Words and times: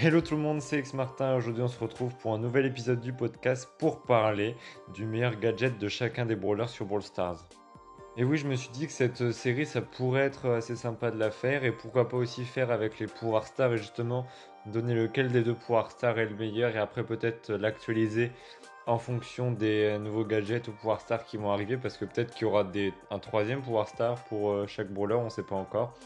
Hello 0.00 0.20
tout 0.20 0.36
le 0.36 0.40
monde, 0.40 0.60
c'est 0.60 0.78
X 0.78 0.94
Martin. 0.94 1.34
Aujourd'hui, 1.34 1.64
on 1.64 1.68
se 1.68 1.80
retrouve 1.80 2.14
pour 2.18 2.32
un 2.32 2.38
nouvel 2.38 2.66
épisode 2.66 3.00
du 3.00 3.12
podcast 3.12 3.68
pour 3.80 4.02
parler 4.02 4.54
du 4.94 5.04
meilleur 5.04 5.34
gadget 5.34 5.76
de 5.76 5.88
chacun 5.88 6.24
des 6.24 6.36
brawlers 6.36 6.68
sur 6.68 6.86
Brawl 6.86 7.02
Stars. 7.02 7.48
Et 8.16 8.22
oui, 8.22 8.36
je 8.36 8.46
me 8.46 8.54
suis 8.54 8.68
dit 8.70 8.86
que 8.86 8.92
cette 8.92 9.32
série, 9.32 9.66
ça 9.66 9.80
pourrait 9.82 10.20
être 10.20 10.50
assez 10.50 10.76
sympa 10.76 11.10
de 11.10 11.18
la 11.18 11.32
faire 11.32 11.64
et 11.64 11.72
pourquoi 11.72 12.08
pas 12.08 12.16
aussi 12.16 12.44
faire 12.44 12.70
avec 12.70 13.00
les 13.00 13.08
pouvoirs 13.08 13.48
stars 13.48 13.72
et 13.72 13.76
justement 13.76 14.24
donner 14.66 14.94
lequel 14.94 15.32
des 15.32 15.42
deux 15.42 15.54
pouvoirs 15.54 15.90
stars 15.90 16.16
est 16.20 16.26
le 16.26 16.36
meilleur 16.36 16.76
et 16.76 16.78
après 16.78 17.02
peut-être 17.02 17.50
l'actualiser 17.50 18.30
en 18.86 18.98
fonction 18.98 19.50
des 19.50 19.98
nouveaux 19.98 20.24
gadgets 20.24 20.68
ou 20.68 20.72
pouvoirs 20.72 21.00
stars 21.00 21.24
qui 21.24 21.38
vont 21.38 21.50
arriver 21.50 21.76
parce 21.76 21.96
que 21.96 22.04
peut-être 22.04 22.36
qu'il 22.36 22.42
y 22.42 22.44
aura 22.48 22.64
un 23.10 23.18
troisième 23.18 23.62
pouvoir 23.62 23.88
star 23.88 24.14
pour 24.26 24.52
euh, 24.52 24.66
chaque 24.68 24.92
brawler, 24.92 25.16
on 25.16 25.24
ne 25.24 25.30
sait 25.30 25.42
pas 25.42 25.56
encore. 25.56 25.98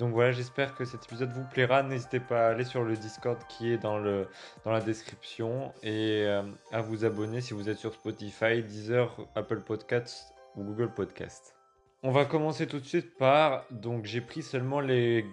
Donc 0.00 0.14
voilà, 0.14 0.32
j'espère 0.32 0.74
que 0.74 0.86
cet 0.86 1.04
épisode 1.04 1.30
vous 1.30 1.44
plaira. 1.44 1.82
N'hésitez 1.82 2.20
pas 2.20 2.46
à 2.46 2.50
aller 2.52 2.64
sur 2.64 2.82
le 2.82 2.96
Discord 2.96 3.38
qui 3.50 3.70
est 3.70 3.76
dans, 3.76 3.98
le, 3.98 4.28
dans 4.64 4.72
la 4.72 4.80
description 4.80 5.74
et 5.82 6.24
euh, 6.26 6.42
à 6.72 6.80
vous 6.80 7.04
abonner 7.04 7.42
si 7.42 7.52
vous 7.52 7.68
êtes 7.68 7.76
sur 7.76 7.92
Spotify, 7.92 8.62
Deezer, 8.62 9.14
Apple 9.34 9.60
Podcasts 9.60 10.32
ou 10.56 10.64
Google 10.64 10.90
Podcasts. 10.94 11.54
On 12.02 12.12
va 12.12 12.24
commencer 12.24 12.66
tout 12.66 12.80
de 12.80 12.86
suite 12.86 13.18
par. 13.18 13.66
Donc 13.70 14.06
j'ai 14.06 14.22
pris 14.22 14.42
seulement 14.42 14.80
les 14.80 15.26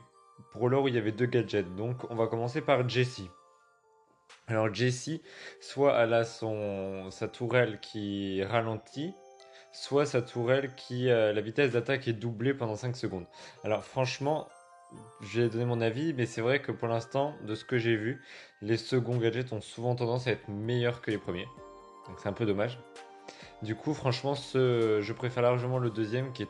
brawlers 0.53 0.81
où 0.81 0.89
il 0.89 0.95
y 0.95 0.97
avait 0.97 1.13
deux 1.13 1.27
gadgets. 1.27 1.73
Donc 1.75 2.03
on 2.09 2.15
va 2.15 2.27
commencer 2.27 2.59
par 2.59 2.89
Jessie. 2.89 3.29
Alors 4.47 4.73
Jessie, 4.73 5.21
soit 5.61 5.97
elle 5.97 6.13
a 6.13 6.25
son, 6.25 7.09
sa 7.09 7.29
tourelle 7.29 7.79
qui 7.79 8.43
ralentit, 8.43 9.13
soit 9.71 10.05
sa 10.05 10.21
tourelle 10.21 10.75
qui 10.75 11.09
euh, 11.09 11.31
la 11.31 11.39
vitesse 11.39 11.71
d'attaque 11.71 12.09
est 12.09 12.13
doublée 12.13 12.53
pendant 12.53 12.75
5 12.75 12.97
secondes. 12.97 13.27
Alors 13.63 13.85
franchement, 13.85 14.49
j'ai 15.21 15.49
donné 15.49 15.65
mon 15.65 15.81
avis, 15.81 16.13
mais 16.13 16.25
c'est 16.25 16.41
vrai 16.41 16.61
que 16.61 16.71
pour 16.71 16.87
l'instant, 16.87 17.35
de 17.43 17.55
ce 17.55 17.65
que 17.65 17.77
j'ai 17.77 17.95
vu, 17.95 18.21
les 18.61 18.77
seconds 18.77 19.17
gadgets 19.17 19.51
ont 19.53 19.61
souvent 19.61 19.95
tendance 19.95 20.27
à 20.27 20.31
être 20.31 20.47
meilleurs 20.47 21.01
que 21.01 21.11
les 21.11 21.17
premiers. 21.17 21.47
Donc 22.07 22.19
c'est 22.19 22.29
un 22.29 22.33
peu 22.33 22.45
dommage. 22.45 22.79
Du 23.63 23.75
coup, 23.75 23.93
franchement, 23.93 24.35
je 24.35 25.13
préfère 25.13 25.43
largement 25.43 25.79
le 25.79 25.89
deuxième 25.89 26.31
qui 26.31 26.43
est 26.43 26.49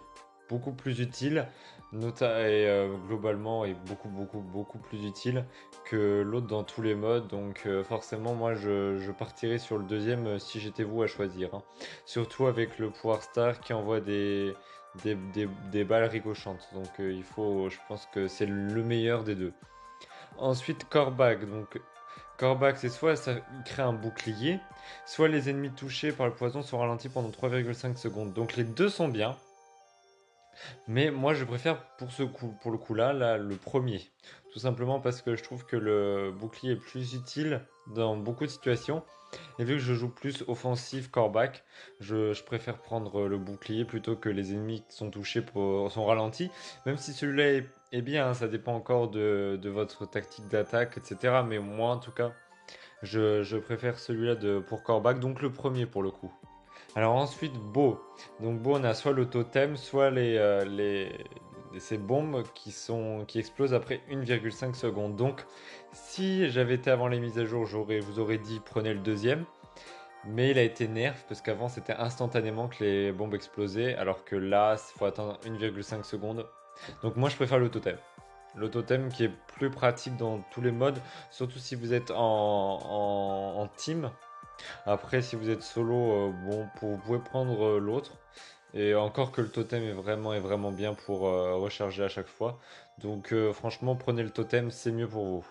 beaucoup 0.50 0.74
plus 0.74 1.00
utile, 1.00 1.48
nota 1.92 2.50
et 2.50 2.68
euh, 2.68 2.96
globalement 3.08 3.66
est 3.66 3.74
beaucoup 3.74 4.10
beaucoup 4.10 4.40
beaucoup 4.40 4.78
plus 4.78 5.06
utile 5.06 5.46
que 5.86 6.22
l'autre 6.22 6.48
dans 6.48 6.64
tous 6.64 6.82
les 6.82 6.96
modes. 6.96 7.28
Donc 7.28 7.64
euh, 7.66 7.84
forcément, 7.84 8.34
moi 8.34 8.54
je, 8.56 8.98
je, 8.98 9.12
partirais 9.12 9.58
sur 9.58 9.78
le 9.78 9.84
deuxième 9.84 10.28
euh, 10.28 10.40
si 10.40 10.60
j'étais 10.60 10.84
vous 10.84 11.02
à 11.02 11.08
choisir. 11.08 11.54
Hein. 11.54 11.64
Surtout 12.06 12.48
avec 12.48 12.80
le 12.80 12.90
pouvoir 12.90 13.24
star 13.24 13.60
qui 13.60 13.74
envoie 13.74 14.02
des 14.02 14.54
des, 15.04 15.18
des, 15.72 15.84
balles 15.84 16.06
ricochantes. 16.06 16.68
Donc 16.74 16.90
il 17.00 17.24
faut, 17.24 17.70
je 17.70 17.78
pense 17.88 18.08
que 18.14 18.28
c'est 18.28 18.46
le 18.46 18.84
meilleur 18.84 19.24
des 19.24 19.36
deux. 19.36 19.54
Ensuite, 20.38 20.88
Corbac. 20.90 21.50
Donc 21.50 21.80
Corbac, 22.38 22.78
c'est 22.78 22.90
soit 22.90 23.16
ça 23.16 23.36
crée 23.66 23.82
un 23.82 23.94
bouclier, 23.94 24.60
soit 25.06 25.28
les 25.28 25.50
ennemis 25.50 25.72
touchés 25.72 26.12
par 26.12 26.28
le 26.28 26.34
poison 26.34 26.62
sont 26.62 26.78
ralentis 26.78 27.10
pendant 27.10 27.30
3,5 27.30 27.98
secondes. 27.98 28.34
Donc 28.34 28.56
les 28.56 28.64
deux 28.64 28.90
sont 28.90 29.08
bien. 29.08 29.36
Mais 30.88 31.12
moi, 31.12 31.34
je 31.34 31.44
préfère 31.44 31.82
pour, 31.98 32.12
ce 32.12 32.24
coup, 32.24 32.56
pour 32.62 32.72
le 32.72 32.78
coup 32.78 32.94
là, 32.94 33.38
le 33.38 33.56
premier. 33.56 34.02
Tout 34.52 34.60
simplement 34.60 35.00
parce 35.00 35.22
que 35.22 35.36
je 35.36 35.44
trouve 35.44 35.66
que 35.66 35.76
le 35.76 36.32
bouclier 36.32 36.74
est 36.74 36.78
plus 36.78 37.14
utile 37.14 37.62
dans 37.94 38.18
beaucoup 38.18 38.46
de 38.46 38.50
situations. 38.50 39.04
Et 39.60 39.66
vu 39.66 39.74
que 39.74 39.80
je 39.80 39.94
joue 39.94 40.10
plus 40.10 40.44
offensif 40.48 41.10
coreback, 41.10 41.64
je, 42.00 42.34
je 42.34 42.44
préfère 42.44 42.78
prendre 42.78 43.28
le 43.28 43.38
bouclier 43.38 43.86
plutôt 43.86 44.16
que 44.16 44.30
les 44.30 44.54
ennemis 44.54 44.84
qui 44.90 44.96
sont 44.96 45.12
touchés 45.12 45.42
pour, 45.42 45.92
sont 45.92 46.06
ralentis. 46.06 46.50
Même 46.86 46.98
si 46.98 47.14
celui-là 47.14 47.62
est, 47.92 48.02
bien, 48.02 48.30
hein, 48.30 48.34
ça 48.34 48.48
dépend 48.48 48.74
encore 48.74 49.10
de, 49.10 49.60
votre 49.66 50.10
tactique 50.10 50.48
d'attaque, 50.48 50.98
etc. 50.98 51.42
Mais 51.46 51.60
moi, 51.60 51.92
en 51.92 51.98
tout 51.98 52.12
cas, 52.12 52.32
je, 53.04 53.44
je 53.44 53.58
préfère 53.58 54.00
celui-là 54.00 54.36
pour 54.62 54.82
coreback, 54.82 55.20
donc 55.20 55.42
le 55.42 55.52
premier 55.52 55.86
pour 55.86 56.04
le 56.04 56.12
coup. 56.12 56.34
Alors 56.96 57.16
ensuite, 57.16 57.54
Beau. 57.54 58.00
Donc 58.40 58.60
Beau, 58.60 58.76
on 58.76 58.84
a 58.84 58.94
soit 58.94 59.12
le 59.12 59.30
totem, 59.30 59.78
soit 59.78 60.10
les, 60.10 60.38
euh, 60.38 61.10
ces 61.80 61.98
bombes 61.98 62.44
qui 62.54 63.40
explosent 63.40 63.74
après 63.74 64.02
1,5 64.10 64.74
secondes. 64.74 65.16
Donc 65.16 65.46
si 65.94 66.50
j'avais 66.50 66.76
été 66.76 66.90
avant 66.90 67.08
les 67.08 67.20
mises 67.20 67.38
à 67.38 67.46
jour, 67.46 67.66
j'aurais, 67.66 68.00
vous 68.00 68.20
aurais 68.20 68.38
dit 68.38 68.62
prenez 68.64 68.94
le 68.94 69.00
deuxième. 69.00 69.46
Mais 70.26 70.50
il 70.52 70.58
a 70.58 70.64
été 70.64 70.88
nerf 70.88 71.16
parce 71.28 71.42
qu'avant 71.42 71.70
c'était 71.70 71.94
instantanément 71.94 72.68
que 72.68 72.84
les 72.84 73.12
bombes 73.12 73.36
explosaient, 73.36 73.96
alors 73.96 74.26
que 74.26 74.36
là, 74.36 74.76
il 74.76 74.98
faut 74.98 75.06
attendre 75.06 75.40
1,5 75.46 76.04
secondes. 76.04 76.48
Donc 77.04 77.16
moi 77.16 77.30
je 77.30 77.36
préfère 77.36 77.60
le 77.60 77.70
totem. 77.70 77.98
Le 78.56 78.70
totem 78.70 79.10
qui 79.10 79.26
est 79.26 79.32
plus 79.56 79.70
pratique 79.70 80.18
dans 80.18 80.40
tous 80.52 80.62
les 80.62 80.72
modes, 80.72 81.00
surtout 81.30 81.60
si 81.60 81.76
vous 81.76 81.94
êtes 81.94 82.12
en, 82.12 82.80
en 83.56 83.68
team, 83.78 84.10
après, 84.86 85.22
si 85.22 85.36
vous 85.36 85.50
êtes 85.50 85.64
solo, 85.64 85.96
euh, 85.96 86.32
bon, 86.46 86.68
vous 86.82 86.98
pouvez 86.98 87.20
prendre 87.20 87.66
euh, 87.66 87.80
l'autre. 87.80 88.18
Et 88.74 88.94
encore 88.96 89.32
que 89.32 89.42
le 89.42 89.50
totem 89.50 89.84
est 89.84 89.94
vraiment, 89.94 90.38
vraiment 90.40 90.72
bien 90.72 90.94
pour 90.94 91.28
euh, 91.28 91.56
recharger 91.56 92.04
à 92.04 92.10
chaque 92.10 92.28
fois. 92.28 92.60
Donc 93.00 93.34
franchement, 93.54 93.96
prenez 93.96 94.24
le 94.24 94.30
totem, 94.30 94.72
c'est 94.72 94.92
mieux 94.92 95.08
pour 95.08 95.26
vous. 95.26 95.46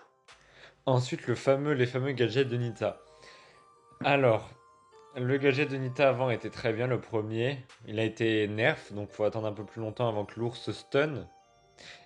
Ensuite, 0.85 1.27
le 1.27 1.35
fameux, 1.35 1.73
les 1.73 1.85
fameux 1.85 2.11
gadgets 2.11 2.47
de 2.47 2.57
Nita. 2.57 2.99
Alors, 4.03 4.49
le 5.15 5.37
gadget 5.37 5.69
de 5.69 5.77
Nita 5.77 6.09
avant 6.09 6.29
était 6.29 6.49
très 6.49 6.73
bien, 6.73 6.87
le 6.87 6.99
premier. 6.99 7.65
Il 7.87 7.99
a 7.99 8.03
été 8.03 8.47
nerf, 8.47 8.77
donc 8.91 9.11
faut 9.11 9.23
attendre 9.23 9.47
un 9.47 9.53
peu 9.53 9.65
plus 9.65 9.81
longtemps 9.81 10.07
avant 10.07 10.25
que 10.25 10.39
l'ours 10.39 10.71
stun. 10.71 11.27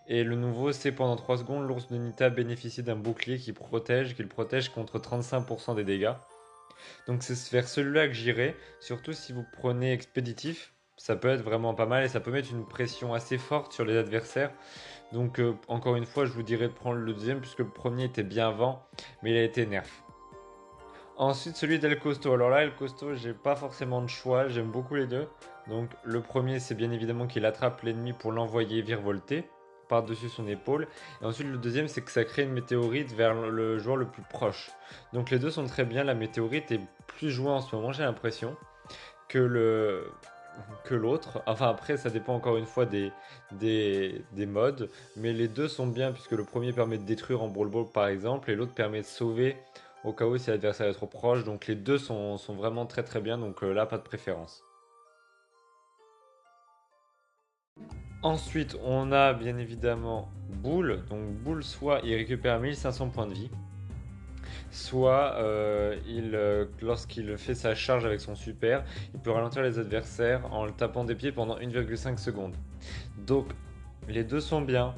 Et 0.08 0.24
le 0.24 0.36
nouveau, 0.36 0.72
c'est 0.72 0.92
pendant 0.92 1.16
3 1.16 1.40
secondes, 1.40 1.68
l'ours 1.68 1.88
de 1.88 1.98
Nita 1.98 2.30
bénéficie 2.30 2.84
d'un 2.84 2.96
bouclier 2.96 3.38
qui 3.38 3.54
protège, 3.54 4.16
qui 4.16 4.22
le 4.22 4.30
protège 4.30 4.70
contre 4.70 5.00
35% 5.00 5.76
des 5.76 5.84
dégâts. 5.84 6.14
Donc 7.08 7.24
c'est 7.24 7.52
vers 7.52 7.68
celui-là 7.68 8.08
que 8.08 8.14
j'irai, 8.14 8.56
surtout 8.80 9.14
si 9.14 9.34
vous 9.34 9.46
prenez 9.54 9.94
expéditif, 9.94 10.74
ça 10.98 11.16
peut 11.16 11.30
être 11.30 11.42
vraiment 11.42 11.74
pas 11.74 11.88
mal 11.88 12.04
et 12.04 12.08
ça 12.08 12.20
peut 12.20 12.32
mettre 12.32 12.52
une 12.52 12.68
pression 12.68 13.14
assez 13.14 13.38
forte 13.38 13.74
sur 13.74 13.86
les 13.86 13.98
adversaires. 13.98 14.52
Donc 15.12 15.40
euh, 15.40 15.54
encore 15.68 15.96
une 15.96 16.06
fois, 16.06 16.26
je 16.26 16.32
vous 16.32 16.44
dirais 16.44 16.68
de 16.68 16.74
prendre 16.74 16.98
le 16.98 17.14
deuxième 17.14 17.40
puisque 17.40 17.60
le 17.60 17.70
premier 17.70 18.06
était 18.06 18.24
bien 18.24 18.50
avant, 18.50 18.86
mais 19.24 19.32
il 19.32 19.38
a 19.38 19.44
été 19.44 19.66
nerf. 19.66 19.90
Ensuite, 21.18 21.56
celui 21.56 21.78
d'El 21.80 22.00
Costo. 22.00 22.34
Alors 22.34 22.50
là, 22.50 22.64
El 22.64 22.74
Costo, 22.76 23.14
j'ai 23.16 23.34
pas 23.34 23.56
forcément 23.56 24.02
de 24.02 24.08
choix, 24.08 24.48
j'aime 24.48 24.72
beaucoup 24.72 24.96
les 24.96 25.08
deux. 25.08 25.28
Donc 25.68 25.90
le 26.04 26.22
premier, 26.22 26.60
c'est 26.60 26.76
bien 26.76 26.92
évidemment 26.92 27.28
qu'il 27.28 27.46
attrape 27.46 27.82
l'ennemi 27.82 28.14
pour 28.14 28.32
l'envoyer 28.32 28.82
virevolter 28.82 29.48
par-dessus 29.92 30.30
son 30.30 30.48
épaule. 30.48 30.88
Et 31.22 31.26
ensuite, 31.26 31.48
le 31.48 31.58
deuxième, 31.58 31.90
c'est 31.90 32.02
que 32.02 32.12
ça 32.12 32.24
crée 32.24 32.44
une 32.44 32.54
météorite 32.54 33.12
vers 33.12 33.34
le 33.34 33.78
joueur 33.78 33.98
le 33.98 34.06
plus 34.06 34.24
proche. 34.24 34.72
Donc 35.12 35.30
les 35.30 35.38
deux 35.38 35.52
sont 35.52 35.66
très 35.66 35.84
bien. 35.84 36.06
La 36.06 36.14
météorite 36.16 36.72
est 36.72 36.80
plus 37.08 37.30
jouée 37.30 37.50
en 37.50 37.60
ce 37.60 37.76
moment, 37.76 37.92
j'ai 37.92 38.04
l'impression, 38.04 38.56
que 39.28 39.38
le 39.38 40.06
que 40.86 40.96
l'autre. 40.96 41.42
Enfin 41.46 41.68
après, 41.70 41.98
ça 41.98 42.10
dépend 42.10 42.34
encore 42.36 42.56
une 42.58 42.66
fois 42.66 42.86
des, 42.86 43.12
des, 43.52 44.24
des, 44.32 44.46
modes. 44.46 44.90
Mais 45.18 45.34
les 45.34 45.48
deux 45.48 45.68
sont 45.68 45.88
bien 45.88 46.12
puisque 46.14 46.32
le 46.32 46.44
premier 46.46 46.72
permet 46.72 46.98
de 46.98 47.04
détruire 47.04 47.42
en 47.44 47.50
Brawl 47.50 47.70
Ball 47.70 47.86
par 47.94 48.08
exemple 48.08 48.50
et 48.52 48.56
l'autre 48.56 48.74
permet 48.74 49.02
de 49.02 49.06
sauver 49.06 49.58
au 50.04 50.14
cas 50.14 50.26
où 50.26 50.38
si 50.38 50.50
l'adversaire 50.50 50.88
est 50.88 50.94
trop 50.94 51.08
proche. 51.08 51.44
Donc 51.44 51.68
les 51.68 51.76
deux 51.76 51.98
sont, 51.98 52.38
sont 52.38 52.56
vraiment 52.56 52.86
très 52.86 53.04
très 53.04 53.20
bien. 53.20 53.38
Donc 53.38 53.64
euh, 53.64 53.74
là, 53.74 53.86
pas 53.86 53.98
de 53.98 54.04
préférence. 54.04 54.64
Ensuite, 58.24 58.78
on 58.84 59.12
a 59.12 59.34
bien 59.34 59.58
évidemment 59.58 60.30
Boule. 60.62 61.04
Donc 61.10 61.26
Boule, 61.44 61.64
soit 61.64 62.02
il 62.04 62.14
récupère 62.14 62.60
1500 62.60 63.10
points 63.10 63.26
de 63.26 63.34
vie, 63.34 63.50
soit 64.70 65.36
euh, 65.38 65.98
il, 66.08 66.36
euh, 66.36 66.66
lorsqu'il 66.84 67.36
fait 67.38 67.56
sa 67.56 67.74
charge 67.74 68.06
avec 68.06 68.20
son 68.20 68.36
super, 68.36 68.84
il 69.16 69.20
peut 69.20 69.32
ralentir 69.32 69.64
les 69.64 69.80
adversaires 69.80 70.54
en 70.54 70.66
le 70.66 70.72
tapant 70.72 71.04
des 71.04 71.16
pieds 71.16 71.32
pendant 71.32 71.58
1,5 71.58 72.20
secondes. 72.20 72.56
Donc 73.26 73.48
les 74.08 74.24
deux 74.24 74.40
sont 74.40 74.62
bien. 74.62 74.94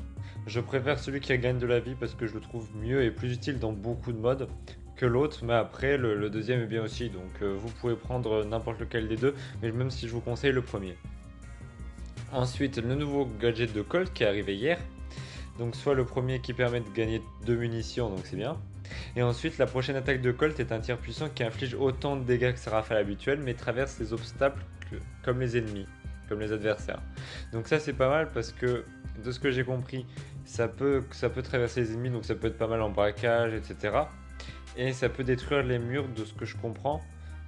Je 0.46 0.60
préfère 0.60 1.00
celui 1.00 1.22
qui 1.22 1.38
gagne 1.38 1.60
de 1.60 1.68
la 1.68 1.80
vie 1.80 1.96
parce 1.98 2.16
que 2.16 2.28
je 2.28 2.34
le 2.34 2.42
trouve 2.42 2.68
mieux 2.76 3.04
et 3.04 3.12
plus 3.12 3.32
utile 3.32 3.58
dans 3.58 3.72
beaucoup 3.72 4.12
de 4.12 4.20
modes 4.20 4.50
que 4.98 5.06
l'autre, 5.06 5.46
mais 5.46 5.54
après 5.54 5.98
le, 5.98 6.30
deuxième 6.30 6.62
est 6.62 6.68
bien 6.68 6.84
aussi. 6.84 7.10
Donc 7.10 7.42
euh, 7.42 7.56
vous 7.58 7.70
pouvez 7.70 7.96
prendre 7.96 8.44
n'importe 8.44 8.82
lequel 8.82 9.08
des 9.08 9.16
deux, 9.16 9.34
mais 9.62 9.72
même 9.72 9.92
si 9.92 10.10
je 10.10 10.14
vous 10.14 10.22
conseille 10.22 10.52
le 10.52 10.62
premier. 10.62 10.98
Ensuite, 12.34 12.78
le 12.78 12.96
nouveau 12.96 13.28
gadget 13.40 13.74
de 13.74 13.84
Colt 13.84 14.12
qui 14.12 14.24
est 14.24 14.28
arrivé 14.28 14.56
hier. 14.56 14.80
Donc 15.60 15.76
soit 15.76 15.94
le 15.94 16.04
premier 16.04 16.40
qui 16.40 16.54
permet 16.54 16.80
de 16.80 16.90
gagner 16.90 17.22
deux 17.46 17.56
munitions, 17.56 18.10
donc 18.10 18.22
c'est 18.24 18.36
bien. 18.36 18.58
Et 19.16 19.22
ensuite, 19.22 19.60
la 19.60 19.68
prochaine 19.68 19.96
attaque 19.96 20.20
de 20.22 20.32
Colt 20.32 20.60
est 20.60 20.72
un 20.72 20.80
tir 20.80 20.98
puissant 20.98 21.30
qui 21.30 21.44
inflige 21.44 21.76
autant 21.76 22.16
de 22.16 22.24
dégâts 22.24 22.54
que 22.54 22.60
sa 22.60 22.72
rafale 22.72 22.98
habituelle, 22.98 23.40
mais 23.44 23.54
traverse 23.54 24.00
les 24.00 24.14
obstacles 24.14 24.64
comme 25.24 25.40
les 25.40 25.58
ennemis, 25.58 25.86
comme 26.28 26.40
les 26.40 26.52
adversaires. 26.52 27.02
Donc 27.52 27.68
ça 27.68 27.80
c'est 27.80 27.94
pas 27.94 28.10
mal 28.10 28.32
parce 28.32 28.52
que 28.52 28.84
de 29.24 29.32
ce 29.32 29.40
que 29.40 29.52
j'ai 29.52 29.64
compris, 29.64 30.08
ça 30.44 30.68
peut, 30.68 31.04
traverser 31.44 31.82
les 31.82 31.94
ennemis, 31.94 32.10
donc 32.10 32.26
ça 32.26 32.34
peut 32.34 32.48
être 32.48 32.58
pas 32.58 32.68
mal 32.68 32.82
en 32.82 32.90
braquage, 32.90 33.54
etc. 33.54 33.96
Et 34.76 34.92
ça 34.92 35.08
peut 35.08 35.24
détruire 35.24 35.62
les 35.62 35.78
murs 35.78 36.08
de 36.08 36.26
ce 36.26 36.34
que 36.34 36.46
je 36.46 36.58
comprends. 36.58 37.00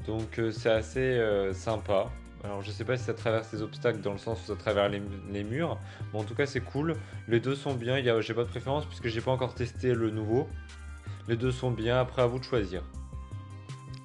Donc 0.05 0.37
euh, 0.37 0.51
c'est 0.51 0.69
assez 0.69 0.99
euh, 0.99 1.53
sympa. 1.53 2.11
Alors 2.45 2.61
je 2.61 2.69
sais 2.69 2.85
pas 2.85 2.95
si 2.95 3.03
ça 3.03 3.13
traverse 3.13 3.51
les 3.51 3.63
obstacles 3.63 4.01
dans 4.01 4.11
le 4.11 4.19
sens 4.19 4.41
où 4.43 4.45
ça 4.45 4.55
traverse 4.55 4.93
les, 5.31 5.43
murs, 5.43 5.79
mais 6.13 6.19
en 6.19 6.23
tout 6.23 6.35
cas 6.35 6.45
c'est 6.45 6.61
cool. 6.61 6.95
Les 7.27 7.39
deux 7.39 7.55
sont 7.55 7.73
bien, 7.73 7.99
j'ai 8.21 8.33
pas 8.33 8.43
de 8.43 8.49
préférence 8.49 8.85
puisque 8.85 9.07
j'ai 9.07 9.21
pas 9.21 9.31
encore 9.31 9.55
testé 9.55 9.93
le 9.93 10.11
nouveau. 10.11 10.47
Les 11.27 11.37
deux 11.37 11.51
sont 11.51 11.71
bien, 11.71 11.99
après 11.99 12.21
à 12.21 12.27
vous 12.27 12.37
de 12.37 12.43
choisir. 12.43 12.83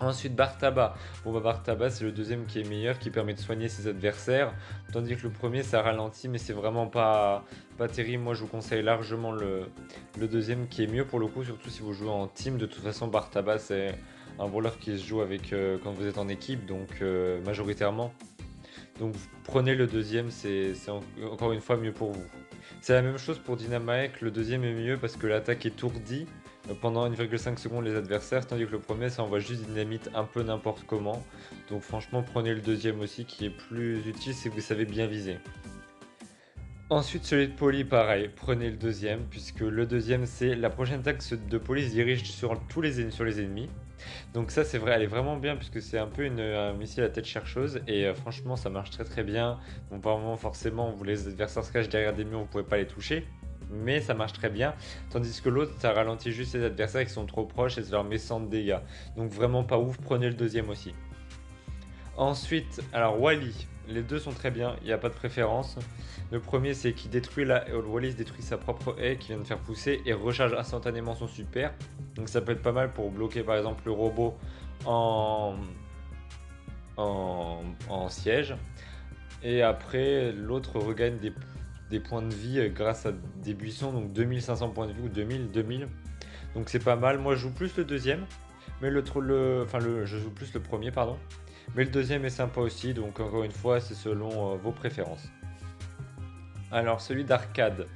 Ensuite, 0.00 0.34
Bartaba. 0.34 0.94
Bon, 1.22 1.32
bah, 1.34 1.40
Bartaba, 1.40 1.90
c'est 1.90 2.04
le 2.04 2.12
deuxième 2.12 2.46
qui 2.46 2.58
est 2.58 2.66
meilleur, 2.66 2.98
qui 2.98 3.10
permet 3.10 3.34
de 3.34 3.38
soigner 3.38 3.68
ses 3.68 3.86
adversaires. 3.86 4.54
Tandis 4.94 5.14
que 5.14 5.24
le 5.24 5.30
premier, 5.30 5.62
ça 5.62 5.82
ralentit, 5.82 6.28
mais 6.28 6.38
c'est 6.38 6.54
vraiment 6.54 6.86
pas, 6.86 7.44
pas 7.76 7.86
terrible. 7.86 8.22
Moi, 8.22 8.32
je 8.32 8.40
vous 8.40 8.46
conseille 8.46 8.82
largement 8.82 9.30
le, 9.30 9.66
le 10.18 10.26
deuxième 10.26 10.68
qui 10.68 10.84
est 10.84 10.86
mieux 10.86 11.04
pour 11.04 11.18
le 11.18 11.26
coup, 11.26 11.44
surtout 11.44 11.68
si 11.68 11.82
vous 11.82 11.92
jouez 11.92 12.08
en 12.08 12.26
team. 12.28 12.56
De 12.56 12.64
toute 12.64 12.82
façon, 12.82 13.08
Bartaba, 13.08 13.58
c'est 13.58 13.94
un 14.40 14.48
brawler 14.48 14.70
qui 14.80 14.98
se 14.98 15.06
joue 15.06 15.20
avec 15.20 15.52
euh, 15.52 15.76
quand 15.84 15.92
vous 15.92 16.06
êtes 16.06 16.18
en 16.18 16.28
équipe, 16.28 16.66
donc 16.66 16.88
euh, 17.02 17.40
majoritairement. 17.44 18.12
Donc 18.98 19.14
prenez 19.44 19.74
le 19.74 19.86
deuxième, 19.86 20.30
c'est 20.30 20.72
encore 21.30 21.52
une 21.52 21.60
fois 21.60 21.76
mieux 21.76 21.92
pour 21.92 22.12
vous. 22.12 22.24
C'est 22.80 22.94
la 22.94 23.02
même 23.02 23.18
chose 23.18 23.38
pour 23.38 23.56
Dynamite, 23.56 24.20
le 24.20 24.30
deuxième 24.30 24.64
est 24.64 24.72
mieux 24.72 24.96
parce 24.96 25.16
que 25.16 25.26
l'attaque 25.26 25.66
étourdit 25.66 26.26
euh, 26.70 26.74
pendant 26.80 27.08
1,5 27.08 27.58
secondes 27.58 27.84
les 27.84 27.94
adversaires, 27.94 28.46
tandis 28.46 28.66
que 28.66 28.72
le 28.72 28.78
premier 28.78 29.10
ça 29.10 29.22
envoie 29.22 29.40
juste 29.40 29.64
dynamite 29.66 30.10
un 30.14 30.24
peu 30.24 30.42
n'importe 30.42 30.84
comment. 30.86 31.22
Donc 31.68 31.82
franchement 31.82 32.22
prenez 32.22 32.54
le 32.54 32.60
deuxième 32.60 33.00
aussi 33.00 33.26
qui 33.26 33.44
est 33.44 33.50
plus 33.50 34.06
utile 34.06 34.34
si 34.34 34.48
vous 34.48 34.60
savez 34.60 34.86
bien 34.86 35.06
viser. 35.06 35.36
Ensuite 36.88 37.24
celui 37.24 37.48
de 37.48 37.52
Poly 37.52 37.84
pareil, 37.84 38.30
prenez 38.34 38.70
le 38.70 38.76
deuxième 38.76 39.20
puisque 39.30 39.60
le 39.60 39.84
deuxième 39.84 40.24
c'est 40.24 40.54
la 40.54 40.70
prochaine 40.70 41.00
attaque 41.00 41.22
de 41.30 41.58
Poly 41.58 41.88
se 41.88 41.92
dirige 41.92 42.24
sur 42.24 42.58
tous 42.68 42.80
les, 42.80 43.10
sur 43.10 43.24
les 43.24 43.40
ennemis. 43.40 43.68
Donc 44.34 44.50
ça 44.50 44.64
c'est 44.64 44.78
vrai, 44.78 44.92
elle 44.92 45.02
est 45.02 45.06
vraiment 45.06 45.36
bien 45.36 45.56
puisque 45.56 45.82
c'est 45.82 45.98
un 45.98 46.06
peu 46.06 46.24
une, 46.24 46.40
un 46.40 46.72
missile 46.72 47.02
à 47.02 47.08
tête 47.08 47.26
chercheuse 47.26 47.80
et 47.86 48.06
euh, 48.06 48.14
franchement 48.14 48.56
ça 48.56 48.70
marche 48.70 48.90
très 48.90 49.04
très 49.04 49.22
bien. 49.22 49.58
Bon 49.90 50.00
par 50.00 50.18
moment 50.18 50.36
forcément 50.36 50.90
vous 50.90 51.04
les 51.04 51.28
adversaires 51.28 51.64
se 51.64 51.72
cachent 51.72 51.88
derrière 51.88 52.14
des 52.14 52.24
murs, 52.24 52.40
vous 52.40 52.46
pouvez 52.46 52.64
pas 52.64 52.76
les 52.76 52.86
toucher 52.86 53.26
mais 53.70 54.00
ça 54.00 54.14
marche 54.14 54.32
très 54.32 54.50
bien. 54.50 54.74
Tandis 55.10 55.40
que 55.40 55.48
l'autre, 55.48 55.72
ça 55.78 55.92
ralentit 55.92 56.32
juste 56.32 56.54
les 56.54 56.64
adversaires 56.64 57.04
qui 57.04 57.12
sont 57.12 57.26
trop 57.26 57.44
proches 57.44 57.78
et 57.78 57.82
ça 57.82 57.92
leur 57.92 58.04
met 58.04 58.18
100 58.18 58.40
de 58.40 58.46
dégâts. 58.48 58.78
Donc 59.16 59.30
vraiment 59.30 59.64
pas 59.64 59.78
ouf, 59.78 59.98
prenez 59.98 60.28
le 60.28 60.34
deuxième 60.34 60.68
aussi. 60.70 60.94
Ensuite, 62.16 62.82
alors 62.92 63.20
Wally, 63.20 63.66
les 63.88 64.02
deux 64.02 64.18
sont 64.18 64.32
très 64.32 64.50
bien, 64.50 64.76
il 64.82 64.86
n'y 64.86 64.92
a 64.92 64.98
pas 64.98 65.08
de 65.08 65.14
préférence. 65.14 65.78
Le 66.30 66.40
premier, 66.40 66.74
c'est 66.74 66.92
qu'il 66.92 67.10
détruit 67.10 67.44
la. 67.44 67.64
Wally 67.74 68.14
détruit 68.14 68.42
sa 68.42 68.56
propre 68.56 68.96
haie 68.98 69.16
qui 69.16 69.28
vient 69.28 69.38
de 69.38 69.44
faire 69.44 69.58
pousser 69.58 70.00
et 70.06 70.12
recharge 70.12 70.54
instantanément 70.54 71.14
son 71.14 71.26
super. 71.26 71.72
Donc 72.14 72.28
ça 72.28 72.40
peut 72.40 72.52
être 72.52 72.62
pas 72.62 72.72
mal 72.72 72.92
pour 72.92 73.10
bloquer 73.10 73.42
par 73.42 73.56
exemple 73.56 73.82
le 73.86 73.92
robot 73.92 74.36
en, 74.84 75.56
en, 76.96 78.08
siège. 78.08 78.54
Et 79.42 79.62
après, 79.62 80.32
l'autre 80.32 80.78
regagne 80.78 81.18
des 81.18 81.32
des 81.90 81.98
points 81.98 82.22
de 82.22 82.32
vie 82.32 82.60
euh, 82.60 82.68
grâce 82.68 83.04
à 83.04 83.12
des 83.42 83.52
buissons, 83.52 83.92
donc 83.92 84.12
2500 84.12 84.70
points 84.70 84.86
de 84.86 84.92
vie 84.92 85.02
ou 85.02 85.08
2000, 85.08 85.50
2000. 85.50 85.88
Donc 86.54 86.68
c'est 86.68 86.82
pas 86.82 86.96
mal. 86.96 87.18
Moi 87.18 87.34
je 87.34 87.40
joue 87.40 87.50
plus 87.50 87.76
le 87.76 87.84
deuxième, 87.84 88.26
mais 88.80 88.90
le, 88.90 89.02
le 89.20 89.62
enfin 89.64 89.78
le, 89.78 90.06
je 90.06 90.18
joue 90.18 90.30
plus 90.30 90.54
le 90.54 90.60
premier 90.60 90.90
pardon. 90.90 91.18
Mais 91.74 91.84
le 91.84 91.90
deuxième 91.90 92.24
est 92.24 92.30
sympa 92.30 92.60
aussi, 92.60 92.94
donc 92.94 93.20
encore 93.20 93.44
une 93.44 93.52
fois 93.52 93.80
c'est 93.80 93.94
selon 93.94 94.54
euh, 94.54 94.56
vos 94.56 94.72
préférences. 94.72 95.28
Alors 96.72 97.00
celui 97.00 97.24
d'arcade. 97.24 97.86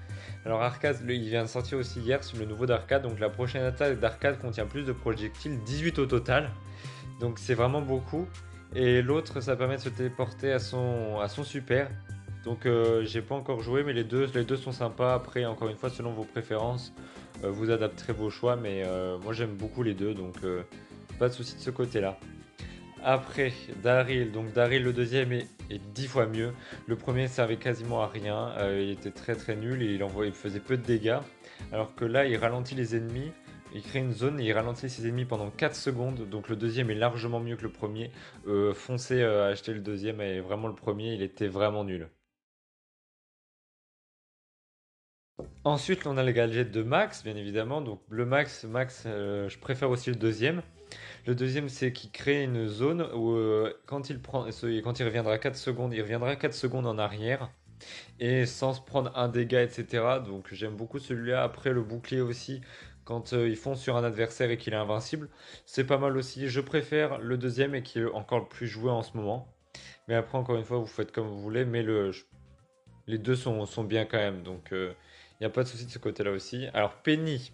Alors 0.45 0.63
arcade, 0.63 0.99
il 1.09 1.29
vient 1.29 1.43
de 1.43 1.49
sortir 1.49 1.79
aussi 1.79 2.01
hier 2.01 2.23
sur 2.23 2.39
le 2.39 2.45
nouveau 2.45 2.67
d'arcade, 2.67 3.03
donc 3.03 3.19
la 3.19 3.31
prochaine 3.31 3.65
attaque 3.65 3.99
d'arcade 3.99 4.39
contient 4.39 4.67
plus 4.67 4.85
de 4.85 4.93
projectiles, 4.93 5.59
18 5.65 5.99
au 5.99 6.07
total. 6.07 6.51
Donc 7.21 7.39
c'est 7.39 7.55
vraiment 7.55 7.81
beaucoup. 7.81 8.29
Et 8.75 9.03
l'autre, 9.03 9.41
ça 9.41 9.57
permet 9.57 9.77
de 9.77 9.81
se 9.81 9.89
téléporter 9.89 10.53
à 10.53 10.59
son, 10.59 11.19
à 11.21 11.29
son 11.29 11.45
super. 11.45 11.89
Donc 12.45 12.67
euh, 12.67 13.05
j'ai 13.05 13.23
pas 13.23 13.35
encore 13.35 13.61
joué, 13.61 13.85
mais 13.85 13.93
les 13.93 14.05
deux, 14.05 14.29
sont 14.57 14.73
sympas. 14.73 15.15
Après, 15.15 15.45
encore 15.47 15.69
une 15.69 15.77
fois, 15.77 15.91
selon 15.91 16.13
vos 16.13 16.25
préférences, 16.25 16.93
euh, 17.43 17.51
vous 17.51 17.71
adapterez 17.71 18.13
vos 18.13 18.31
choix. 18.31 18.57
Mais 18.57 18.85
moi 19.23 19.33
j'aime 19.33 19.55
beaucoup 19.55 19.83
les 19.83 19.95
deux, 19.95 20.15
donc 20.15 20.37
pas 21.19 21.29
de 21.29 21.33
souci 21.33 21.57
de 21.57 21.61
ce 21.61 21.71
côté-là. 21.71 22.19
Après, 23.05 23.53
Daryl. 23.83 24.33
Donc 24.33 24.53
Daryl, 24.53 24.83
le 24.83 24.93
deuxième 24.93 25.33
est, 25.33 25.47
dix 25.95 26.07
fois 26.09 26.27
mieux. 26.27 26.53
Le 26.87 26.97
premier 26.97 27.29
servait 27.29 27.57
quasiment 27.57 28.03
à 28.03 28.09
rien. 28.09 28.55
il 28.77 28.91
était 28.91 29.11
très 29.11 29.35
très 29.35 29.57
nul 29.57 29.83
et 29.83 29.95
il, 29.95 30.33
faisait 30.33 30.61
peu 30.61 30.77
de 30.77 30.83
dégâts. 30.83 31.19
Alors 31.73 31.95
que 31.95 32.05
là, 32.05 32.25
il 32.27 32.37
ralentit 32.37 32.75
les 32.75 32.97
ennemis. 32.97 33.33
Il 33.75 33.83
crée 33.83 33.99
une 33.99 34.13
zone 34.13 34.41
et 34.41 34.45
il 34.45 34.53
ralentit 34.53 34.89
ses 34.89 35.07
ennemis 35.07 35.25
pendant 35.25 35.51
4 35.51 35.75
secondes. 35.77 36.29
Donc 36.31 36.49
le 36.49 36.57
deuxième 36.57 36.91
est 36.91 36.95
largement 36.95 37.41
mieux 37.41 37.57
que 37.57 37.65
le 37.65 37.73
premier. 37.73 38.11
foncez 38.75 39.23
acheter 39.23 39.75
le 39.75 39.81
deuxième 39.81 40.21
et 40.21 40.41
vraiment 40.41 40.69
le 40.69 40.75
premier, 40.75 41.15
il 41.15 41.23
était 41.23 41.49
vraiment 41.49 41.85
nul. 41.85 42.09
Ensuite, 45.65 46.07
on 46.07 46.19
a 46.19 46.23
le 46.23 46.33
gadget 46.33 46.71
de 46.71 46.83
Max, 46.83 47.25
bien 47.25 47.37
évidemment. 47.37 47.81
Donc 47.81 48.01
le 48.11 48.27
Max, 48.27 48.65
Max, 48.65 49.05
euh, 49.07 49.49
je 49.49 49.59
préfère 49.59 49.89
aussi 49.91 50.11
le 50.11 50.17
deuxième. 50.17 50.63
Le 51.27 51.35
deuxième, 51.35 51.69
c'est 51.69 51.93
qu'il 51.93 52.11
crée 52.11 52.43
une 52.43 52.67
zone 52.67 53.09
où 53.15 53.33
euh, 53.33 53.73
quand, 53.87 54.11
il 54.11 54.21
prend, 54.21 54.45
quand 54.45 55.01
il 55.01 55.05
reviendra 55.05 55.39
4 55.39 55.57
secondes, 55.57 55.95
il 55.95 56.03
reviendra 56.03 56.37
4 56.37 56.55
secondes 56.55 56.87
en 56.87 56.99
arrière. 56.99 57.51
Et 58.21 58.47
sans 58.47 58.75
se 58.75 58.81
prendre 58.81 59.17
un 59.17 59.29
dégât, 59.29 59.63
etc. 59.63 60.05
Donc 60.25 60.49
j'aime 60.53 60.77
beaucoup 60.77 60.99
celui-là. 60.99 61.43
Après, 61.43 61.73
le 61.73 61.83
bouclier 61.83 62.21
aussi, 62.21 62.61
quand 63.05 63.33
euh, 63.33 63.49
ils 63.49 63.57
font 63.57 63.75
sur 63.75 63.97
un 63.97 64.05
adversaire 64.05 64.51
et 64.51 64.57
qu'il 64.57 64.73
est 64.73 64.77
invincible, 64.77 65.29
c'est 65.67 65.85
pas 65.85 65.99
mal 65.99 66.17
aussi. 66.17 66.49
Je 66.49 66.61
préfère 66.61 67.19
le 67.19 67.37
deuxième 67.37 67.75
et 67.75 67.83
qui 67.83 67.99
est 68.01 68.07
encore 68.07 68.41
le 68.41 68.49
plus 68.49 68.67
joué 68.67 68.91
en 68.91 69.03
ce 69.03 69.17
moment. 69.17 69.49
Mais 70.09 70.15
après, 70.15 70.39
encore 70.39 70.57
une 70.57 70.65
fois, 70.65 70.79
vous 70.79 70.87
faites 70.87 71.13
comme 71.13 71.27
vous 71.27 71.41
voulez. 71.41 71.65
Mais 71.65 71.83
le, 71.83 72.13
les 73.07 73.19
deux 73.19 73.37
sont, 73.37 73.67
sont 73.67 73.85
bien 73.85 74.05
quand 74.05 74.19
même. 74.19 74.43
Donc 74.43 74.69
il 74.71 74.95
n'y 75.41 75.47
a 75.47 75.51
pas 75.51 75.65
de 75.65 75.69
souci 75.69 75.87
de 75.87 75.91
ce 75.91 75.99
côté-là 75.99 76.31
aussi. 76.31 76.67
Alors, 76.75 76.95
Penny. 77.03 77.53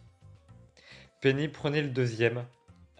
Penny, 1.21 1.49
prenez 1.49 1.83
le 1.83 1.89
deuxième 1.89 2.45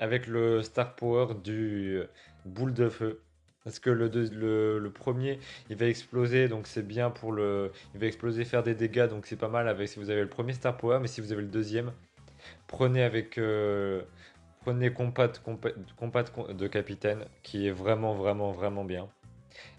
avec 0.01 0.27
le 0.27 0.63
Star 0.63 0.97
Power 0.97 1.35
du 1.45 1.99
euh, 1.99 2.07
boule 2.45 2.75
de 2.75 2.89
feu. 2.89 3.21
Parce 3.63 3.79
que 3.79 3.91
le, 3.91 4.91
premier, 4.91 5.39
il 5.69 5.77
va 5.77 5.87
exploser, 5.87 6.49
donc 6.49 6.67
c'est 6.67 6.87
bien 6.87 7.11
pour 7.11 7.31
le... 7.31 7.71
Il 7.95 8.01
va 8.01 8.07
exploser, 8.07 8.47
faire 8.47 8.63
des 8.63 8.75
dégâts, 8.75 9.07
donc 9.07 9.27
c'est 9.27 9.37
pas 9.37 9.51
mal 9.51 9.69
avec 9.69 9.87
si 9.87 9.99
vous 9.99 10.09
avez 10.09 10.23
le 10.23 10.29
premier 10.29 10.55
Star 10.55 10.79
Power, 10.79 10.99
mais 11.01 11.09
si 11.09 11.21
vous 11.21 11.31
avez 11.31 11.43
le 11.43 11.49
deuxième, 11.49 11.93
prenez 12.67 13.03
avec... 13.03 13.37
Euh, 13.37 14.03
prenez 14.63 14.91
compat, 14.91 15.29
de 15.29 16.67
capitaine, 16.67 17.27
qui 17.43 17.67
est 17.67 17.71
vraiment, 17.71 18.15
vraiment, 18.15 18.51
vraiment 18.51 18.85
bien. 18.85 19.09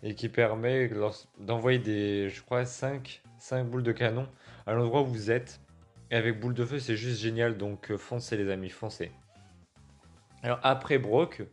Et 0.03 0.13
qui 0.13 0.29
permet 0.29 0.91
d'envoyer 1.39 1.79
des, 1.79 2.29
je 2.29 2.43
crois, 2.43 2.65
5, 2.65 3.23
5 3.39 3.63
boules 3.63 3.83
de 3.83 3.91
canon 3.91 4.27
à 4.67 4.73
l'endroit 4.73 5.01
où 5.01 5.07
vous 5.07 5.31
êtes. 5.31 5.59
Et 6.11 6.15
avec 6.15 6.39
boule 6.39 6.53
de 6.53 6.65
feu, 6.65 6.77
c'est 6.77 6.97
juste 6.97 7.19
génial. 7.19 7.57
Donc 7.57 7.89
euh, 7.89 7.97
foncez 7.97 8.37
les 8.37 8.51
amis, 8.51 8.69
foncez. 8.69 9.11
Alors 10.43 10.59
après 10.63 10.97
Brock, 10.97 11.43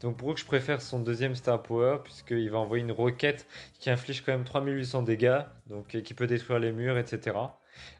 donc 0.00 0.18
Brock, 0.18 0.38
je 0.38 0.44
préfère 0.44 0.82
son 0.82 1.00
deuxième 1.00 1.34
Star 1.34 1.62
Power 1.62 1.98
puisqu'il 2.04 2.50
va 2.50 2.58
envoyer 2.58 2.84
une 2.84 2.92
roquette 2.92 3.46
qui 3.78 3.90
inflige 3.90 4.22
quand 4.22 4.32
même 4.32 4.44
3800 4.44 5.02
dégâts, 5.02 5.40
donc 5.68 5.88
qui 5.88 6.14
peut 6.14 6.26
détruire 6.26 6.58
les 6.58 6.72
murs, 6.72 6.98
etc. 6.98 7.36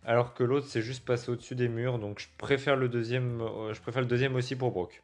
Alors 0.05 0.35
que 0.35 0.45
l'autre, 0.45 0.67
c'est 0.67 0.83
juste 0.83 1.05
passer 1.05 1.31
au-dessus 1.31 1.55
des 1.55 1.69
murs. 1.69 1.99
Donc 1.99 2.21
je 2.21 2.29
préfère 2.39 2.77
le 2.77 2.89
deuxième, 2.89 3.41
euh, 3.41 4.35
aussi 4.35 4.57
pour 4.57 4.73
Brock. 4.73 5.03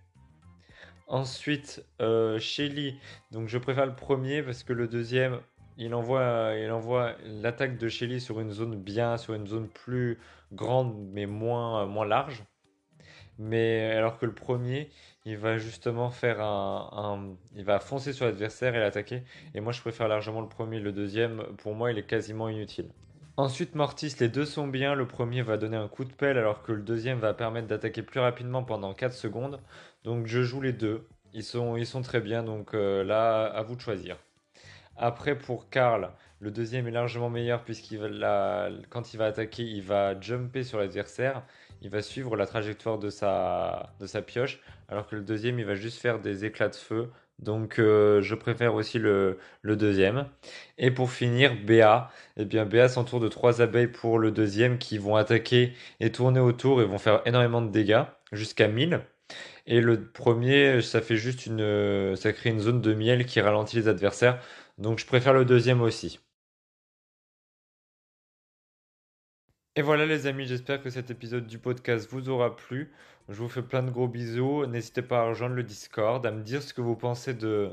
Ensuite, 1.08 1.84
euh, 2.00 2.38
Shelly, 2.38 2.98
donc 3.32 3.48
je 3.48 3.58
préfère 3.58 3.86
le 3.86 3.94
premier 3.94 4.42
parce 4.42 4.62
que 4.62 4.72
le 4.72 4.88
deuxième, 4.88 5.40
il 5.76 5.94
envoie, 5.94 6.54
il 6.56 6.70
envoie 6.70 7.16
l'attaque 7.24 7.78
de 7.78 7.88
Shelly 7.88 8.20
sur 8.20 8.40
une 8.40 8.50
zone 8.50 8.76
bien, 8.76 9.16
sur 9.16 9.34
une 9.34 9.46
zone 9.46 9.68
plus 9.68 10.18
grande 10.52 10.94
mais 11.12 11.26
moins, 11.26 11.86
moins 11.86 12.06
large. 12.06 12.44
Mais 13.38 13.92
alors 13.92 14.18
que 14.18 14.26
le 14.26 14.34
premier, 14.34 14.90
il 15.24 15.36
va 15.36 15.58
justement 15.58 16.10
faire 16.10 16.40
un, 16.40 17.36
il 17.54 17.64
va 17.64 17.78
foncer 17.78 18.12
sur 18.12 18.26
l'adversaire 18.26 18.74
et 18.74 18.80
l'attaquer. 18.80 19.22
Et 19.54 19.60
moi, 19.60 19.72
je 19.72 19.80
préfère 19.80 20.08
largement 20.08 20.40
le 20.40 20.48
premier. 20.48 20.80
Le 20.80 20.92
deuxième, 20.92 21.44
pour 21.58 21.74
moi, 21.74 21.92
il 21.92 21.98
est 21.98 22.06
quasiment 22.06 22.48
inutile. 22.48 22.90
Ensuite, 23.36 23.74
Mortis, 23.74 24.14
les 24.20 24.28
deux 24.28 24.44
sont 24.44 24.66
bien. 24.66 24.94
Le 24.94 25.06
premier 25.06 25.42
va 25.42 25.56
donner 25.56 25.76
un 25.76 25.88
coup 25.88 26.04
de 26.04 26.12
pelle 26.12 26.38
alors 26.38 26.62
que 26.62 26.72
le 26.72 26.82
deuxième 26.82 27.18
va 27.18 27.34
permettre 27.34 27.68
d'attaquer 27.68 28.02
plus 28.02 28.20
rapidement 28.20 28.62
pendant 28.62 28.92
4 28.94 29.12
secondes. 29.12 29.60
Donc 30.04 30.26
je 30.26 30.42
joue 30.42 30.60
les 30.60 30.72
deux. 30.72 31.06
Ils 31.32 31.44
sont, 31.44 31.76
ils 31.76 31.86
sont 31.86 32.02
très 32.02 32.20
bien. 32.20 32.42
Donc 32.42 32.74
euh, 32.74 33.04
là, 33.04 33.44
à 33.44 33.62
vous 33.62 33.76
de 33.76 33.80
choisir. 33.80 34.18
Après, 34.96 35.36
pour 35.38 35.70
Karl, 35.70 36.10
le 36.42 36.50
deuxième 36.50 36.88
est 36.88 36.90
largement 36.90 37.30
meilleur 37.30 37.62
puisqu'il 37.62 37.99
va 37.99 38.68
quand 38.90 39.14
il 39.14 39.16
va 39.16 39.26
attaquer, 39.26 39.62
il 39.62 39.82
va 39.82 40.20
jumper 40.20 40.64
sur 40.64 40.78
l'adversaire. 40.78 41.44
Il 41.82 41.90
va 41.90 42.02
suivre 42.02 42.37
la 42.37 42.46
trajectoire 42.46 42.99
de 42.99 43.11
sa, 43.11 43.92
pioche. 44.26 44.61
Alors 44.88 45.06
que 45.06 45.14
le 45.14 45.22
deuxième, 45.22 45.61
il 45.61 45.64
va 45.64 45.76
juste 45.76 46.00
faire 46.00 46.20
des 46.20 46.44
éclats 46.44 46.68
de 46.68 46.75
feu. 46.75 47.11
Donc 47.38 47.78
euh, 47.78 48.20
je 48.22 48.34
préfère 48.34 48.75
aussi 48.75 48.99
le, 48.99 49.38
deuxième. 49.64 50.26
Et 50.78 50.90
pour 50.90 51.12
finir, 51.12 51.54
BA. 51.64 52.11
Eh 52.37 52.44
bien, 52.44 52.64
BA 52.66 52.88
s'entoure 52.88 53.20
de 53.20 53.28
trois 53.28 53.62
abeilles 53.62 53.87
pour 53.87 54.18
le 54.18 54.32
deuxième 54.32 54.78
qui 54.78 54.99
vont 54.99 55.14
attaquer 55.14 55.75
et 56.00 56.11
tourner 56.11 56.40
autour 56.40 56.82
et 56.82 56.84
vont 56.84 56.99
faire 56.99 57.22
énormément 57.25 57.62
de 57.62 57.70
dégâts, 57.70 58.02
jusqu'à 58.32 58.66
1000. 58.66 59.00
Et 59.66 59.80
le 59.80 60.02
premier, 60.08 60.82
ça 60.82 61.00
fait 61.00 61.16
juste 61.16 61.46
une, 61.46 62.16
ça 62.16 62.32
crée 62.32 62.50
une 62.50 62.61
zone 62.61 62.80
de 62.80 62.94
miel 62.94 63.26
qui 63.26 63.40
ralentit 63.40 63.76
les 63.76 63.88
adversaires. 63.88 64.40
Donc 64.78 64.99
je 64.99 65.06
préfère 65.06 65.34
le 65.34 65.44
deuxième 65.44 65.80
aussi. 65.82 66.18
Et 69.74 69.80
voilà 69.82 70.04
les 70.04 70.26
amis, 70.26 70.44
j'espère 70.44 70.82
que 70.82 70.90
cet 70.90 71.10
épisode 71.10 71.46
du 71.46 71.58
podcast 71.58 72.06
vous 72.10 72.28
aura 72.28 72.56
plu. 72.56 72.92
Je 73.30 73.34
vous 73.36 73.48
fais 73.48 73.62
plein 73.62 73.82
de 73.82 73.90
gros 73.90 74.06
bisous. 74.06 74.66
N'hésitez 74.66 75.00
pas 75.00 75.20
à 75.20 75.24
rejoindre 75.24 75.54
le 75.54 75.62
Discord, 75.62 76.24
à 76.26 76.30
me 76.30 76.42
dire 76.42 76.62
ce 76.62 76.74
que 76.74 76.82
vous 76.82 76.94
pensez 76.94 77.32
de, 77.32 77.70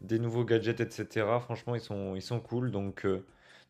des 0.00 0.20
nouveaux 0.20 0.44
gadgets, 0.44 0.80
etc. 0.80 1.26
Franchement, 1.40 1.74
ils 1.74 1.80
sont, 2.22 2.40
cool. 2.40 2.70
Donc, 2.70 3.04
euh, 3.04 3.24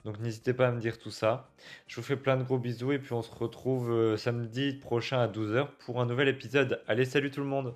donc 0.05 0.21
n'hésitez 0.21 0.53
pas 0.53 0.69
à 0.69 0.73
me 0.73 0.81
dire 0.81 0.99
tout 0.99 1.11
ça. 1.11 1.51
Je 1.87 1.97
vous 1.97 2.03
fais 2.03 2.17
plein 2.17 2.37
de 2.37 2.43
gros 2.45 2.59
bisous 2.59 2.93
et 2.93 2.99
puis 2.99 3.15
on 3.15 3.23
se 3.23 3.35
retrouve 3.35 3.91
euh, 3.91 4.17
samedi 4.19 4.75
prochain 4.75 5.19
à 5.21 5.29
12h 5.29 5.69
pour 5.87 6.01
un 6.03 6.07
nouvel 6.07 6.29
épisode. 6.29 6.83
Allez, 6.87 7.07
salut 7.07 7.31
tout 7.31 7.41
le 7.41 7.47
monde 7.47 7.75